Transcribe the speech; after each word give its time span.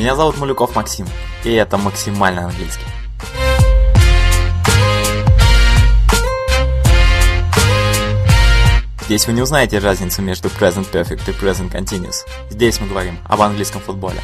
Меня 0.00 0.16
зовут 0.16 0.38
Малюков 0.38 0.74
Максим, 0.74 1.06
и 1.44 1.52
это 1.52 1.76
максимально 1.76 2.46
английский. 2.46 2.86
Здесь 9.02 9.26
вы 9.26 9.34
не 9.34 9.42
узнаете 9.42 9.78
разницу 9.78 10.22
между 10.22 10.48
Present 10.48 10.90
Perfect 10.90 11.28
и 11.28 11.34
Present 11.34 11.70
Continuous. 11.70 12.24
Здесь 12.48 12.80
мы 12.80 12.86
говорим 12.86 13.18
об 13.28 13.42
английском 13.42 13.82
футболе. 13.82 14.22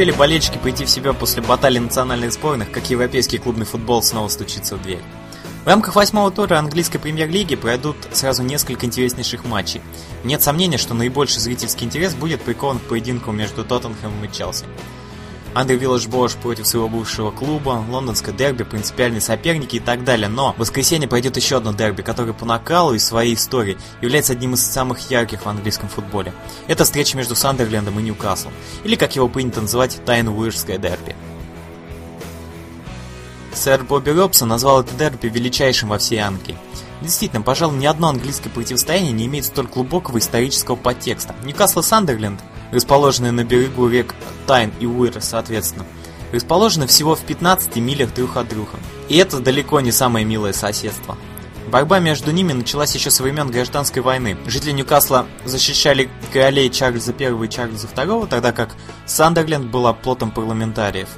Успели 0.00 0.16
болельщики 0.16 0.56
пойти 0.56 0.86
в 0.86 0.88
себя 0.88 1.12
после 1.12 1.42
баталии 1.42 1.78
национальных 1.78 2.32
сборных, 2.32 2.70
как 2.70 2.88
европейский 2.88 3.36
клубный 3.36 3.66
футбол 3.66 4.02
снова 4.02 4.28
стучится 4.28 4.76
в 4.76 4.82
дверь. 4.82 5.02
В 5.64 5.66
рамках 5.66 5.94
восьмого 5.94 6.30
тура 6.30 6.56
английской 6.56 6.96
премьер-лиги 6.96 7.54
пройдут 7.54 7.96
сразу 8.10 8.42
несколько 8.42 8.86
интереснейших 8.86 9.44
матчей. 9.44 9.82
Нет 10.24 10.40
сомнения, 10.40 10.78
что 10.78 10.94
наибольший 10.94 11.42
зрительский 11.42 11.84
интерес 11.84 12.14
будет 12.14 12.40
прикован 12.40 12.78
к 12.78 12.84
поединку 12.84 13.30
между 13.30 13.62
Тоттенхэмом 13.62 14.24
и 14.24 14.32
Челси. 14.32 14.64
Андрей 15.52 15.78
Виллаж 15.78 16.06
Бош 16.06 16.34
против 16.34 16.66
своего 16.66 16.88
бывшего 16.88 17.32
клуба, 17.32 17.84
лондонское 17.88 18.32
дерби, 18.32 18.62
принципиальные 18.62 19.20
соперники 19.20 19.76
и 19.76 19.80
так 19.80 20.04
далее. 20.04 20.28
Но 20.28 20.52
в 20.52 20.58
воскресенье 20.58 21.08
пройдет 21.08 21.36
еще 21.36 21.56
одно 21.56 21.72
дерби, 21.72 22.02
которое 22.02 22.32
по 22.32 22.46
накалу 22.46 22.94
и 22.94 23.00
своей 23.00 23.34
истории 23.34 23.76
является 24.00 24.34
одним 24.34 24.54
из 24.54 24.64
самых 24.64 25.10
ярких 25.10 25.42
в 25.42 25.48
английском 25.48 25.88
футболе. 25.88 26.32
Это 26.68 26.84
встреча 26.84 27.16
между 27.16 27.34
Сандерлендом 27.34 27.98
и 27.98 28.02
Ньюкаслом, 28.02 28.52
или 28.84 28.94
как 28.94 29.16
его 29.16 29.28
принято 29.28 29.60
называть, 29.60 30.00
Тайнвуирское 30.04 30.78
дерби. 30.78 31.16
Сэр 33.52 33.82
Бобби 33.82 34.10
Робсон 34.10 34.48
назвал 34.48 34.82
это 34.82 34.94
дерби 34.94 35.26
величайшим 35.26 35.88
во 35.88 35.98
всей 35.98 36.18
Англии. 36.18 36.56
Действительно, 37.02 37.42
пожалуй, 37.42 37.76
ни 37.78 37.86
одно 37.86 38.08
английское 38.08 38.50
противостояние 38.50 39.12
не 39.12 39.26
имеет 39.26 39.46
столь 39.46 39.66
глубокого 39.66 40.18
исторического 40.18 40.76
подтекста. 40.76 41.34
Ньюкасл 41.44 41.80
и 41.80 41.82
Сандерленд, 41.82 42.40
расположенные 42.72 43.32
на 43.32 43.44
берегу 43.44 43.88
рек 43.88 44.14
Тайн 44.46 44.72
и 44.80 44.86
Уир, 44.86 45.14
соответственно, 45.20 45.86
расположены 46.32 46.86
всего 46.86 47.14
в 47.14 47.20
15 47.20 47.76
милях 47.76 48.14
друг 48.14 48.36
от 48.36 48.48
друга. 48.48 48.78
И 49.08 49.16
это 49.16 49.40
далеко 49.40 49.80
не 49.80 49.92
самое 49.92 50.24
милое 50.24 50.52
соседство. 50.52 51.16
Борьба 51.70 52.00
между 52.00 52.32
ними 52.32 52.52
началась 52.52 52.94
еще 52.94 53.10
со 53.10 53.22
времен 53.22 53.48
гражданской 53.48 54.02
войны. 54.02 54.36
Жители 54.46 54.72
Ньюкасла 54.72 55.26
защищали 55.44 56.10
королей 56.32 56.68
Чарльза 56.68 57.14
I 57.16 57.44
и 57.44 57.48
Чарльза 57.48 57.86
II, 57.86 58.26
тогда 58.28 58.52
как 58.52 58.74
Сандерленд 59.06 59.70
был 59.70 59.86
оплотом 59.86 60.32
парламентариев. 60.32 61.08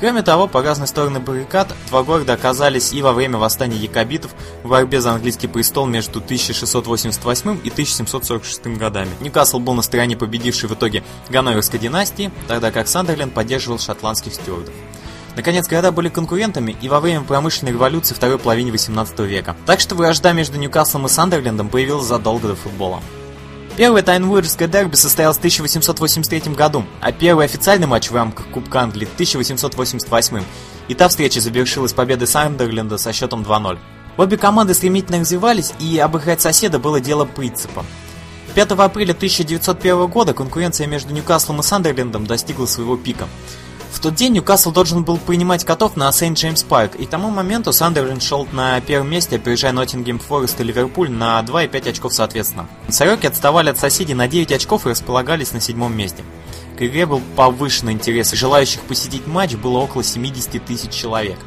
Кроме 0.00 0.22
того, 0.22 0.46
по 0.46 0.62
разные 0.62 0.86
стороны 0.86 1.18
баррикад 1.18 1.74
два 1.88 2.04
города 2.04 2.32
оказались 2.32 2.92
и 2.92 3.02
во 3.02 3.12
время 3.12 3.36
восстания 3.38 3.76
якобитов 3.76 4.30
в 4.62 4.68
борьбе 4.68 5.00
за 5.00 5.12
английский 5.12 5.48
престол 5.48 5.86
между 5.86 6.20
1688 6.20 7.58
и 7.64 7.70
1746 7.70 8.66
годами. 8.78 9.10
Ньюкасл 9.20 9.58
был 9.58 9.74
на 9.74 9.82
стороне 9.82 10.16
победившей 10.16 10.68
в 10.68 10.74
итоге 10.74 11.02
Ганноверской 11.30 11.80
династии, 11.80 12.30
тогда 12.46 12.70
как 12.70 12.86
Сандерленд 12.86 13.34
поддерживал 13.34 13.80
шотландских 13.80 14.34
стюардов. 14.34 14.72
Наконец, 15.34 15.66
города 15.66 15.90
были 15.90 16.08
конкурентами 16.08 16.76
и 16.80 16.88
во 16.88 17.00
время 17.00 17.22
промышленной 17.22 17.72
революции 17.72 18.14
второй 18.14 18.38
половины 18.38 18.70
18 18.70 19.18
века. 19.20 19.56
Так 19.66 19.80
что 19.80 19.96
вражда 19.96 20.32
между 20.32 20.58
Ньюкаслом 20.58 21.06
и 21.06 21.08
Сандерлендом 21.08 21.68
появилась 21.68 22.06
задолго 22.06 22.48
до 22.48 22.54
футбола. 22.56 23.00
Первое 23.78 24.02
Тайнвуирское 24.02 24.66
дерби 24.66 24.96
состоялось 24.96 25.36
в 25.36 25.38
1883 25.38 26.52
году, 26.52 26.84
а 27.00 27.12
первый 27.12 27.44
официальный 27.44 27.86
матч 27.86 28.10
в 28.10 28.14
рамках 28.16 28.48
Кубка 28.48 28.80
Англии 28.80 29.04
в 29.04 29.12
1888. 29.12 30.42
И 30.88 30.94
та 30.94 31.08
встреча 31.08 31.40
завершилась 31.40 31.92
победой 31.92 32.26
Сандерленда 32.26 32.98
со 32.98 33.12
счетом 33.12 33.42
2-0. 33.42 33.78
Обе 34.16 34.36
команды 34.36 34.74
стремительно 34.74 35.20
развивались, 35.20 35.74
и 35.78 35.96
обыграть 35.96 36.40
соседа 36.40 36.80
было 36.80 37.00
дело 37.00 37.24
принципа. 37.24 37.84
5 38.56 38.72
апреля 38.72 39.12
1901 39.12 40.08
года 40.08 40.34
конкуренция 40.34 40.88
между 40.88 41.14
Ньюкаслом 41.14 41.60
и 41.60 41.62
Сандерлендом 41.62 42.26
достигла 42.26 42.66
своего 42.66 42.96
пика. 42.96 43.28
В 43.90 44.00
тот 44.00 44.14
день 44.14 44.34
Ньюкасл 44.34 44.70
должен 44.70 45.02
был 45.02 45.16
принимать 45.16 45.64
котов 45.64 45.96
на 45.96 46.12
Сент-Джеймс 46.12 46.62
Парк, 46.62 46.94
и 46.96 47.06
к 47.06 47.10
тому 47.10 47.30
моменту 47.30 47.72
Сандерленд 47.72 48.22
шел 48.22 48.46
на 48.52 48.80
первом 48.80 49.10
месте, 49.10 49.36
опережая 49.36 49.72
Ноттингем 49.72 50.18
Форест 50.18 50.60
и 50.60 50.64
Ливерпуль 50.64 51.10
на 51.10 51.42
2 51.42 51.64
и 51.64 51.68
5 51.68 51.88
очков 51.88 52.14
соответственно. 52.14 52.68
Сороки 52.88 53.26
отставали 53.26 53.70
от 53.70 53.78
соседей 53.78 54.14
на 54.14 54.28
9 54.28 54.52
очков 54.52 54.86
и 54.86 54.90
располагались 54.90 55.52
на 55.52 55.60
седьмом 55.60 55.96
месте. 55.96 56.22
К 56.78 56.82
игре 56.82 57.06
был 57.06 57.20
повышенный 57.34 57.92
интерес, 57.92 58.32
и 58.32 58.36
желающих 58.36 58.82
посетить 58.82 59.26
матч 59.26 59.56
было 59.56 59.78
около 59.78 60.04
70 60.04 60.64
тысяч 60.64 60.90
человек. 60.90 61.38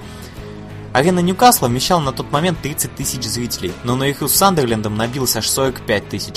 Арена 0.94 1.19
Ньюкасла 1.19 1.68
вмещала 1.68 2.02
на 2.02 2.12
тот 2.12 2.31
момент 2.31 2.59
30 2.62 2.96
тысяч 2.96 3.23
зрителей, 3.23 3.72
но 3.85 3.96
на 3.96 4.12
игру 4.12 4.28
с 4.28 4.35
Сандерлендом 4.35 4.97
набилось 4.97 5.38
аж 5.38 5.47
45 5.47 6.09
тысяч. 6.09 6.35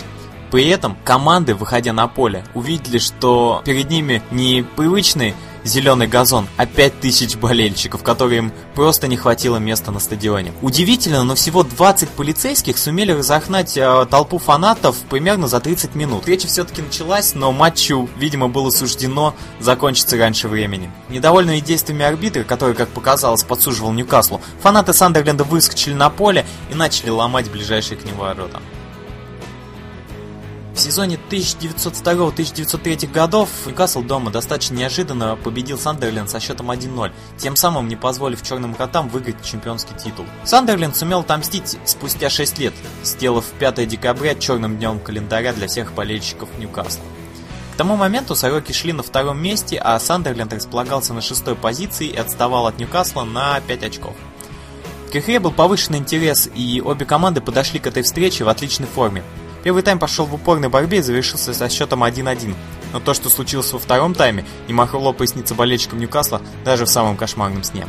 При 0.52 0.68
этом 0.68 0.96
команды, 1.02 1.56
выходя 1.56 1.92
на 1.92 2.06
поле, 2.06 2.44
увидели, 2.54 2.98
что 2.98 3.62
перед 3.64 3.90
ними 3.90 4.22
не 4.30 4.62
привычные 4.76 5.34
зеленый 5.64 6.06
газон, 6.06 6.46
а 6.56 6.66
5000 6.66 7.36
болельщиков, 7.36 8.02
которым 8.02 8.52
просто 8.74 9.08
не 9.08 9.16
хватило 9.16 9.56
места 9.56 9.90
на 9.90 9.98
стадионе. 9.98 10.52
Удивительно, 10.62 11.24
но 11.24 11.34
всего 11.34 11.62
20 11.62 12.10
полицейских 12.10 12.78
сумели 12.78 13.12
разогнать 13.12 13.76
э, 13.76 14.06
толпу 14.10 14.38
фанатов 14.38 14.96
примерно 15.10 15.48
за 15.48 15.60
30 15.60 15.94
минут. 15.94 16.20
Встреча 16.20 16.46
все-таки 16.46 16.82
началась, 16.82 17.34
но 17.34 17.52
матчу, 17.52 18.08
видимо, 18.16 18.48
было 18.48 18.70
суждено 18.70 19.34
закончиться 19.58 20.16
раньше 20.16 20.48
времени. 20.48 20.90
Недовольные 21.08 21.60
действиями 21.60 22.04
арбитра, 22.04 22.44
который, 22.44 22.74
как 22.74 22.88
показалось, 22.90 23.42
подсуживал 23.42 23.92
Ньюкаслу, 23.92 24.40
фанаты 24.60 24.92
Сандерленда 24.92 25.44
выскочили 25.44 25.94
на 25.94 26.10
поле 26.10 26.44
и 26.70 26.74
начали 26.74 27.10
ломать 27.10 27.50
ближайшие 27.50 27.96
к 27.96 28.04
ним 28.04 28.16
ворота. 28.16 28.60
В 30.74 30.80
сезоне 30.80 31.20
1902-1903 31.30 33.06
годов 33.12 33.48
Ньюкасл 33.64 34.02
дома 34.02 34.32
достаточно 34.32 34.74
неожиданно 34.74 35.36
победил 35.36 35.78
Сандерленд 35.78 36.28
со 36.28 36.40
счетом 36.40 36.72
1-0, 36.72 37.12
тем 37.38 37.54
самым 37.54 37.86
не 37.86 37.94
позволив 37.94 38.42
черным 38.42 38.74
котам 38.74 39.08
выиграть 39.08 39.44
чемпионский 39.44 39.96
титул. 39.96 40.26
Сандерленд 40.44 40.96
сумел 40.96 41.20
отомстить 41.20 41.78
спустя 41.84 42.28
6 42.28 42.58
лет, 42.58 42.74
сделав 43.04 43.44
5 43.60 43.86
декабря 43.86 44.34
черным 44.34 44.76
днем 44.76 44.98
календаря 44.98 45.52
для 45.52 45.68
всех 45.68 45.94
болельщиков 45.94 46.48
Ньюкасла. 46.58 47.04
К 47.74 47.76
тому 47.76 47.94
моменту 47.94 48.34
Сороки 48.34 48.72
шли 48.72 48.92
на 48.92 49.04
втором 49.04 49.40
месте, 49.40 49.78
а 49.78 49.98
Сандерленд 50.00 50.52
располагался 50.52 51.14
на 51.14 51.20
шестой 51.20 51.54
позиции 51.54 52.08
и 52.08 52.16
отставал 52.16 52.66
от 52.66 52.78
Ньюкасла 52.78 53.22
на 53.22 53.60
5 53.60 53.84
очков. 53.84 54.14
К 55.12 55.16
игре 55.16 55.38
был 55.38 55.52
повышенный 55.52 55.98
интерес, 55.98 56.50
и 56.52 56.82
обе 56.84 57.06
команды 57.06 57.40
подошли 57.40 57.78
к 57.78 57.86
этой 57.86 58.02
встрече 58.02 58.42
в 58.42 58.48
отличной 58.48 58.88
форме. 58.88 59.22
Первый 59.64 59.82
тайм 59.82 59.98
пошел 59.98 60.26
в 60.26 60.34
упорной 60.34 60.68
борьбе 60.68 60.98
и 60.98 61.02
завершился 61.02 61.54
со 61.54 61.70
счетом 61.70 62.04
1-1. 62.04 62.54
Но 62.92 63.00
то, 63.00 63.14
что 63.14 63.30
случилось 63.30 63.72
во 63.72 63.78
втором 63.78 64.14
тайме, 64.14 64.44
не 64.68 64.74
могло 64.74 65.14
поясниться 65.14 65.54
болельщикам 65.54 65.98
Ньюкасла 65.98 66.42
даже 66.66 66.84
в 66.84 66.90
самом 66.90 67.16
кошмарном 67.16 67.64
сне. 67.64 67.86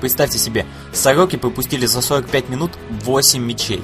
Представьте 0.00 0.36
себе, 0.36 0.66
Сороки 0.92 1.36
пропустили 1.36 1.86
за 1.86 2.02
45 2.02 2.48
минут 2.48 2.72
8 3.04 3.40
мячей. 3.40 3.82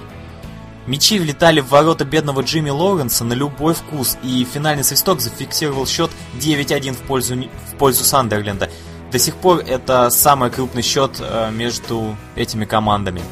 Мячи 0.89 1.21
влетали 1.21 1.61
в 1.61 1.69
ворота 1.69 2.05
бедного 2.05 2.41
Джимми 2.41 2.71
Лоуренса 2.71 3.23
на 3.23 3.35
любой 3.35 3.75
вкус, 3.75 4.19
и 4.25 4.45
финальный 4.45 4.83
свисток 4.83 5.21
зафиксировал 5.21 5.87
счет 5.87 6.11
9-1 6.41 6.95
в 6.95 7.03
пользу, 7.03 7.37
в 7.37 7.77
пользу 7.77 8.03
Сандерленда. 8.03 8.69
До 9.13 9.19
сих 9.21 9.37
пор 9.37 9.59
это 9.61 10.11
самый 10.11 10.51
крупный 10.51 10.83
счет 10.83 11.19
э, 11.21 11.53
между 11.53 12.17
этими 12.35 12.65
командами. 12.65 13.23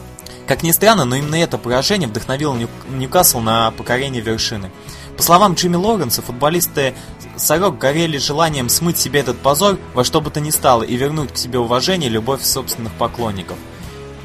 Как 0.51 0.65
ни 0.65 0.73
странно, 0.73 1.05
но 1.05 1.15
именно 1.15 1.37
это 1.37 1.59
поражение 1.59 2.09
вдохновило 2.09 2.59
Ньюкасл 2.89 3.39
на 3.39 3.71
покорение 3.71 4.21
вершины. 4.21 4.73
По 5.17 5.23
словам 5.23 5.55
Джимми 5.55 5.77
Лоренса, 5.77 6.23
футболисты 6.23 6.93
Сорок 7.37 7.79
горели 7.79 8.19
желанием 8.19 8.69
смыть 8.69 8.99
себе 8.99 9.21
этот 9.21 9.39
позор 9.39 9.79
во 9.95 10.03
что 10.03 10.21
бы 10.21 10.29
то 10.29 10.41
ни 10.41 10.51
стало 10.51 10.83
и 10.83 10.97
вернуть 10.97 11.33
к 11.33 11.37
себе 11.37 11.61
уважение 11.61 12.11
и 12.11 12.13
любовь 12.13 12.43
собственных 12.43 12.93
поклонников. 12.95 13.57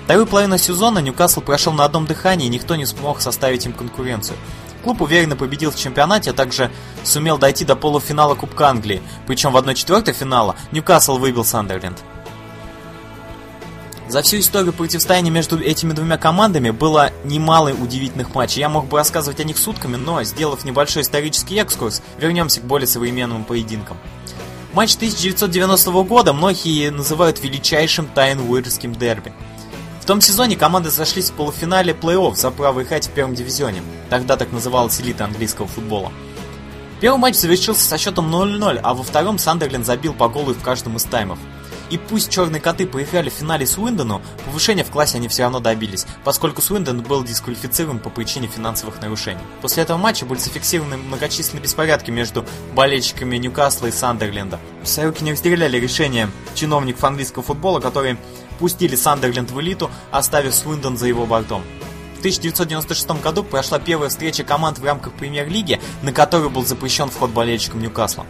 Вторую 0.05 0.25
половину 0.25 0.57
сезона 0.57 0.97
Ньюкасл 0.97 1.41
прошел 1.41 1.73
на 1.73 1.85
одном 1.85 2.07
дыхании, 2.07 2.47
и 2.47 2.49
никто 2.49 2.75
не 2.75 2.87
смог 2.87 3.21
составить 3.21 3.67
им 3.67 3.73
конкуренцию. 3.73 4.39
Клуб 4.83 5.03
уверенно 5.03 5.35
победил 5.35 5.69
в 5.69 5.75
чемпионате, 5.75 6.31
а 6.31 6.33
также 6.33 6.71
сумел 7.03 7.37
дойти 7.37 7.65
до 7.65 7.75
полуфинала 7.75 8.33
Кубка 8.33 8.69
Англии, 8.69 9.03
причем 9.27 9.51
в 9.51 9.57
1-4 9.57 10.11
финала 10.11 10.55
Ньюкасл 10.71 11.19
выбил 11.19 11.45
Сандерленд. 11.45 11.99
За 14.07 14.21
всю 14.21 14.37
историю 14.37 14.71
противостояния 14.71 15.31
между 15.31 15.59
этими 15.59 15.91
двумя 15.91 16.17
командами 16.17 16.69
было 16.69 17.11
немало 17.23 17.71
удивительных 17.71 18.35
матчей. 18.35 18.59
Я 18.59 18.69
мог 18.69 18.85
бы 18.85 18.97
рассказывать 18.97 19.39
о 19.39 19.43
них 19.43 19.57
сутками, 19.57 19.95
но, 19.95 20.23
сделав 20.23 20.63
небольшой 20.63 21.01
исторический 21.01 21.57
экскурс, 21.57 22.03
вернемся 22.19 22.61
к 22.61 22.65
более 22.65 22.85
современным 22.85 23.43
поединкам. 23.43 23.97
Матч 24.73 24.95
1990 24.95 25.91
года 26.03 26.33
многие 26.33 26.91
называют 26.91 27.41
величайшим 27.41 28.05
тайнвуирским 28.07 28.93
дерби. 28.93 29.33
В 30.01 30.05
том 30.05 30.21
сезоне 30.21 30.55
команды 30.55 30.91
сошлись 30.91 31.31
в 31.31 31.33
полуфинале 31.33 31.93
плей-офф 31.93 32.35
за 32.35 32.51
право 32.51 32.83
играть 32.83 33.07
в 33.07 33.11
первом 33.11 33.33
дивизионе. 33.33 33.81
Тогда 34.11 34.37
так 34.37 34.51
называлась 34.51 35.01
элита 35.01 35.25
английского 35.25 35.67
футбола. 35.67 36.11
Первый 37.01 37.17
матч 37.17 37.35
завершился 37.35 37.83
со 37.87 37.97
счетом 37.97 38.33
0-0, 38.33 38.79
а 38.83 38.93
во 38.93 39.01
втором 39.01 39.39
Сандерленд 39.39 39.85
забил 39.85 40.13
по 40.13 40.29
голу 40.29 40.53
в 40.53 40.61
каждом 40.61 40.97
из 40.97 41.03
таймов. 41.05 41.39
И 41.89 41.97
пусть 41.97 42.31
черные 42.31 42.61
коты 42.61 42.87
проиграли 42.87 43.29
в 43.29 43.33
финале 43.33 43.65
с 43.65 43.77
Уиндону, 43.77 44.21
повышения 44.45 44.83
в 44.83 44.89
классе 44.89 45.17
они 45.17 45.27
все 45.27 45.43
равно 45.43 45.59
добились, 45.59 46.05
поскольку 46.23 46.61
Суиндон 46.61 47.01
был 47.01 47.23
дисквалифицирован 47.23 47.99
по 47.99 48.09
причине 48.09 48.47
финансовых 48.47 49.01
нарушений. 49.01 49.41
После 49.61 49.83
этого 49.83 49.97
матча 49.97 50.25
были 50.25 50.39
зафиксированы 50.39 50.97
многочисленные 50.97 51.61
беспорядки 51.61 52.09
между 52.09 52.45
болельщиками 52.73 53.37
Ньюкасла 53.37 53.87
и 53.87 53.91
Сандерленда. 53.91 54.59
Сороки 54.83 55.23
не 55.23 55.33
разделяли 55.33 55.77
решение 55.77 56.29
чиновников 56.55 57.03
английского 57.03 57.43
футбола, 57.43 57.79
которые 57.79 58.17
пустили 58.59 58.95
Сандерленд 58.95 59.51
в 59.51 59.61
элиту, 59.61 59.91
оставив 60.11 60.55
Суиндон 60.55 60.97
за 60.97 61.07
его 61.07 61.25
бортом. 61.25 61.61
В 62.15 62.19
1996 62.19 63.21
году 63.21 63.43
прошла 63.43 63.77
первая 63.77 64.09
встреча 64.09 64.43
команд 64.43 64.79
в 64.79 64.83
рамках 64.83 65.13
премьер-лиги, 65.13 65.79
на 66.01 66.11
которую 66.11 66.49
был 66.49 66.65
запрещен 66.65 67.09
вход 67.09 67.29
болельщикам 67.29 67.81
Ньюкасла. 67.81 68.25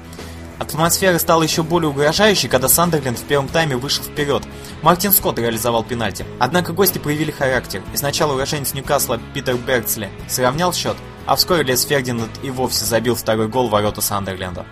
Атмосфера 0.58 1.18
стала 1.20 1.44
еще 1.44 1.64
более 1.64 1.90
угрожающей, 1.90 2.48
когда 2.48 2.70
Сандерленд 2.70 3.20
в 3.20 3.24
первом 3.24 3.48
тайме 3.50 3.76
вышел 3.76 4.04
вперед. 4.04 4.44
Мартин 4.82 5.12
Скотт 5.12 5.38
реализовал 5.38 5.84
пенальти. 5.84 6.26
Однако 6.40 6.72
гости 6.72 6.98
проявили 6.98 7.32
характер, 7.32 7.82
и 7.94 7.98
сначала 7.98 8.34
уроженец 8.34 8.74
Ньюкасла 8.74 9.20
Питер 9.34 9.58
Бирдсли 9.58 10.10
сравнял 10.30 10.74
счет, 10.74 10.96
а 11.26 11.36
вскоре 11.36 11.64
Лес 11.64 11.84
Фердинанд 11.84 12.32
и 12.42 12.50
вовсе 12.52 12.86
забил 12.86 13.16
второй 13.16 13.50
гол 13.50 13.68
ворота 13.68 14.00
Сандерленда. 14.02 14.66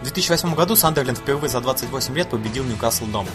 В 0.00 0.04
2008 0.04 0.54
году 0.54 0.76
Сандерленд 0.76 1.18
впервые 1.18 1.50
за 1.50 1.60
28 1.60 2.14
лет 2.14 2.28
победил 2.30 2.62
Ньюкасл 2.64 3.06
дома. 3.06 3.28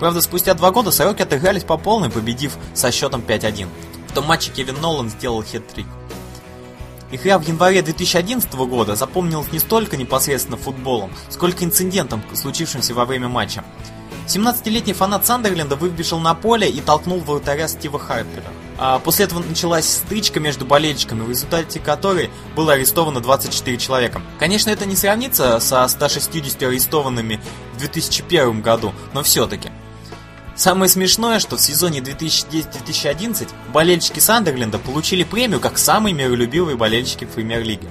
Правда, 0.00 0.22
спустя 0.22 0.54
два 0.54 0.70
года 0.70 0.90
сороки 0.90 1.22
отыгрались 1.22 1.64
по 1.64 1.76
полной, 1.76 2.10
победив 2.10 2.56
со 2.72 2.90
счетом 2.90 3.22
5-1. 3.26 3.68
В 4.08 4.12
том 4.14 4.26
матче 4.26 4.50
Кевин 4.50 4.80
Нолан 4.80 5.10
сделал 5.10 5.42
хет-трик. 5.42 5.86
Игра 7.10 7.38
в 7.38 7.46
январе 7.46 7.82
2011 7.82 8.52
года 8.54 8.96
запомнилась 8.96 9.52
не 9.52 9.58
столько 9.58 9.96
непосредственно 9.96 10.56
футболом, 10.56 11.10
сколько 11.28 11.64
инцидентом, 11.64 12.22
случившимся 12.34 12.94
во 12.94 13.04
время 13.04 13.28
матча. 13.28 13.64
17-летний 14.26 14.94
фанат 14.94 15.26
Сандерленда 15.26 15.76
выбежал 15.76 16.18
на 16.18 16.34
поле 16.34 16.68
и 16.68 16.80
толкнул 16.80 17.20
вратаря 17.20 17.68
Стива 17.68 17.98
Харпера. 17.98 18.46
А 18.78 18.98
после 18.98 19.26
этого 19.26 19.40
началась 19.40 19.86
стычка 19.86 20.40
между 20.40 20.64
болельщиками, 20.64 21.20
в 21.20 21.28
результате 21.28 21.78
которой 21.78 22.30
было 22.56 22.72
арестовано 22.72 23.20
24 23.20 23.76
человека. 23.76 24.22
Конечно, 24.38 24.70
это 24.70 24.86
не 24.86 24.96
сравнится 24.96 25.60
со 25.60 25.86
160 25.86 26.62
арестованными 26.62 27.38
в 27.74 27.78
2001 27.78 28.62
году, 28.62 28.92
но 29.12 29.22
все-таки. 29.22 29.70
Самое 30.56 30.88
смешное, 30.88 31.40
что 31.40 31.56
в 31.56 31.60
сезоне 31.60 31.98
2010-2011 31.98 33.48
болельщики 33.72 34.20
Сандерленда 34.20 34.78
получили 34.78 35.24
премию 35.24 35.60
как 35.60 35.78
самые 35.78 36.14
миролюбивые 36.14 36.76
болельщики 36.76 37.24
премьер-лиги. 37.24 37.88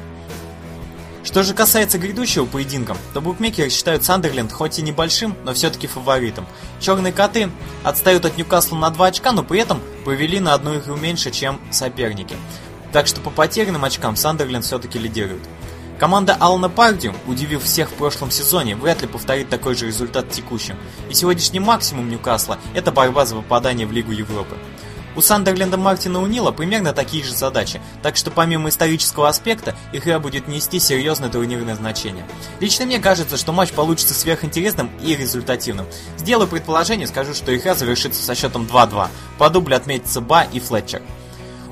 Что 1.25 1.43
же 1.43 1.53
касается 1.53 1.97
грядущего 1.97 2.45
поединка, 2.45 2.95
то 3.13 3.21
букмекеры 3.21 3.69
считают 3.69 4.03
Сандерленд 4.03 4.51
хоть 4.51 4.79
и 4.79 4.81
небольшим, 4.81 5.35
но 5.43 5.53
все-таки 5.53 5.87
фаворитом. 5.87 6.45
Черные 6.79 7.13
коты 7.13 7.49
отстают 7.83 8.25
от 8.25 8.37
Ньюкасла 8.37 8.77
на 8.77 8.89
2 8.89 9.07
очка, 9.07 9.31
но 9.31 9.43
при 9.43 9.59
этом 9.59 9.81
провели 10.05 10.39
на 10.39 10.53
одну 10.53 10.77
игру 10.77 10.95
меньше, 10.95 11.31
чем 11.31 11.59
соперники. 11.71 12.35
Так 12.91 13.07
что 13.07 13.19
по 13.21 13.29
потерянным 13.29 13.83
очкам 13.83 14.15
Сандерленд 14.15 14.65
все-таки 14.65 14.99
лидирует. 14.99 15.41
Команда 16.03 16.35
Алана 16.37 16.67
Пардию, 16.67 17.15
удивив 17.27 17.63
всех 17.63 17.89
в 17.89 17.93
прошлом 17.93 18.29
сезоне, 18.29 18.75
вряд 18.75 19.01
ли 19.01 19.07
повторит 19.07 19.47
такой 19.47 19.73
же 19.73 19.87
результат 19.87 20.25
в 20.25 20.31
текущем. 20.31 20.75
И 21.09 21.13
сегодняшний 21.13 21.61
максимум 21.61 22.09
Ньюкасла– 22.09 22.59
это 22.73 22.91
борьба 22.91 23.25
за 23.25 23.35
попадание 23.35 23.87
в 23.87 23.93
Лигу 23.93 24.11
Европы. 24.11 24.57
У 25.15 25.21
Сандерленда 25.21 25.77
Мартина 25.77 26.21
Унила 26.21 26.51
примерно 26.51 26.91
такие 26.91 27.23
же 27.23 27.31
задачи, 27.33 27.79
так 28.01 28.17
что 28.17 28.31
помимо 28.31 28.67
исторического 28.67 29.29
аспекта, 29.29 29.77
игра 29.93 30.19
будет 30.19 30.49
нести 30.49 30.77
серьезное 30.77 31.29
турнирное 31.29 31.75
значение. 31.75 32.25
Лично 32.59 32.85
мне 32.85 32.99
кажется, 32.99 33.37
что 33.37 33.53
матч 33.53 33.71
получится 33.71 34.13
сверхинтересным 34.13 34.91
и 35.01 35.15
результативным. 35.15 35.85
Сделаю 36.17 36.49
предположение, 36.49 37.07
скажу, 37.07 37.33
что 37.33 37.55
игра 37.55 37.75
завершится 37.75 38.21
со 38.21 38.35
счетом 38.35 38.63
2-2. 38.69 39.07
По 39.37 39.49
дублю 39.49 39.77
отметятся 39.77 40.19
Ба 40.19 40.45
и 40.51 40.59
Флетчер. 40.59 41.01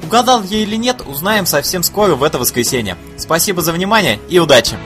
Угадал 0.04 0.44
я 0.44 0.60
или 0.60 0.76
нет, 0.76 1.02
узнаем 1.06 1.46
совсем 1.46 1.84
скоро 1.84 2.16
в 2.16 2.24
это 2.24 2.40
воскресенье. 2.40 2.98
Спасибо 3.18 3.62
за 3.62 3.72
внимание 3.72 4.20
и 4.30 4.40
удачи! 4.40 4.78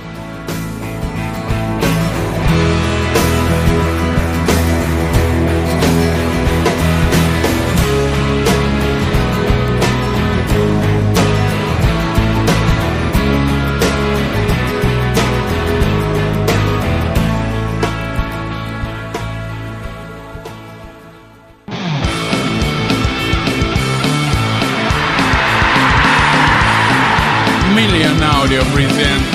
Audio 28.46 28.62
presents 28.66 29.35